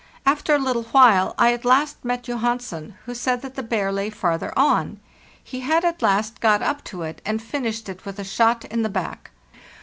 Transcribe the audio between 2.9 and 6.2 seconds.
who said that the bear lay farther on; he had at